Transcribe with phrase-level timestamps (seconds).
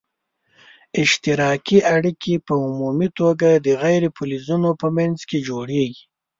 [1.01, 6.03] اشتراکي اړیکي په عمومي توګه د غیر فلزونو په منځ کې جوړیږي.